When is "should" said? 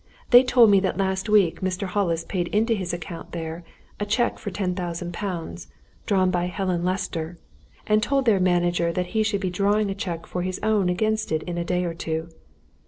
9.21-9.41